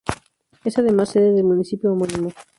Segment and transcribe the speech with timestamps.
[0.65, 2.31] Es además sede del municipio homónimo.